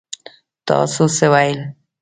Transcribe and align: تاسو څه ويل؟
تاسو 0.67 1.03
څه 1.17 1.25
ويل؟ 1.33 1.59